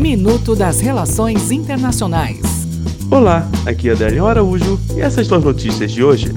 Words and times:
Minuto 0.00 0.56
das 0.56 0.80
Relações 0.80 1.50
Internacionais. 1.50 2.40
Olá, 3.10 3.46
aqui 3.66 3.90
é 3.90 3.92
Adélio 3.92 4.24
Araújo 4.24 4.80
e 4.96 5.00
essas 5.02 5.26
são 5.26 5.36
as 5.36 5.44
notícias 5.44 5.92
de 5.92 6.02
hoje. 6.02 6.32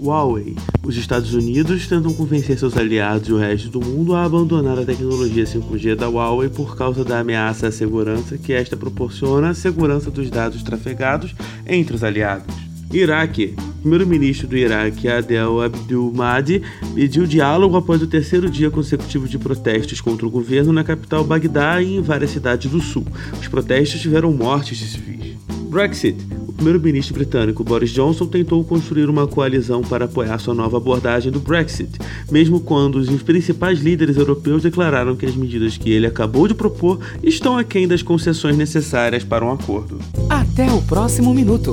Huawei. 0.00 0.54
Os 0.84 0.96
Estados 0.96 1.34
Unidos 1.34 1.88
tentam 1.88 2.14
convencer 2.14 2.56
seus 2.56 2.76
aliados 2.76 3.28
e 3.28 3.32
o 3.32 3.38
resto 3.38 3.68
do 3.70 3.80
mundo 3.84 4.14
a 4.14 4.24
abandonar 4.24 4.78
a 4.78 4.84
tecnologia 4.84 5.42
5G 5.42 5.96
da 5.96 6.08
Huawei 6.08 6.48
por 6.48 6.76
causa 6.76 7.04
da 7.04 7.18
ameaça 7.18 7.66
à 7.66 7.72
segurança 7.72 8.38
que 8.38 8.52
esta 8.52 8.76
proporciona 8.76 9.50
à 9.50 9.54
segurança 9.54 10.08
dos 10.08 10.30
dados 10.30 10.62
trafegados 10.62 11.34
entre 11.66 11.96
os 11.96 12.04
aliados. 12.04 12.54
Iraque. 12.92 13.56
O 13.80 13.88
primeiro-ministro 13.90 14.46
do 14.46 14.58
Iraque, 14.58 15.08
Adel 15.08 15.62
Abdul 15.62 16.12
Mahdi, 16.12 16.60
pediu 16.94 17.26
diálogo 17.26 17.78
após 17.78 18.02
o 18.02 18.06
terceiro 18.06 18.50
dia 18.50 18.70
consecutivo 18.70 19.26
de 19.26 19.38
protestos 19.38 20.02
contra 20.02 20.26
o 20.26 20.30
governo 20.30 20.70
na 20.70 20.84
capital 20.84 21.24
Bagdá 21.24 21.80
e 21.80 21.96
em 21.96 22.02
várias 22.02 22.30
cidades 22.30 22.70
do 22.70 22.78
sul. 22.78 23.06
Os 23.40 23.48
protestos 23.48 23.98
tiveram 23.98 24.34
mortes 24.34 24.76
de 24.76 24.86
civis. 24.86 25.34
Brexit. 25.70 26.14
O 26.46 26.52
primeiro-ministro 26.52 27.14
britânico 27.14 27.64
Boris 27.64 27.88
Johnson 27.88 28.26
tentou 28.26 28.62
construir 28.62 29.08
uma 29.08 29.26
coalizão 29.26 29.80
para 29.80 30.04
apoiar 30.04 30.38
sua 30.38 30.52
nova 30.52 30.76
abordagem 30.76 31.32
do 31.32 31.40
Brexit, 31.40 31.98
mesmo 32.30 32.60
quando 32.60 32.96
os 32.96 33.22
principais 33.22 33.80
líderes 33.80 34.18
europeus 34.18 34.62
declararam 34.62 35.16
que 35.16 35.24
as 35.24 35.34
medidas 35.34 35.78
que 35.78 35.90
ele 35.90 36.06
acabou 36.06 36.46
de 36.46 36.52
propor 36.52 37.00
estão 37.22 37.56
aquém 37.56 37.88
das 37.88 38.02
concessões 38.02 38.58
necessárias 38.58 39.24
para 39.24 39.42
um 39.42 39.50
acordo. 39.50 39.98
Até 40.28 40.70
o 40.70 40.82
próximo 40.82 41.32
minuto. 41.32 41.72